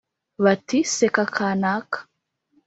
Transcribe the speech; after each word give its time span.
Bati 0.43 0.79
seka 0.95 1.23
kaanaka 1.35 1.97